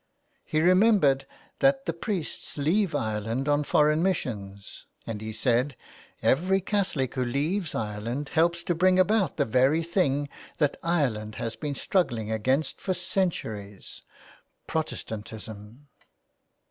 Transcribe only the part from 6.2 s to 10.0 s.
Every Catholic who leaves Ireland helps to bring about the very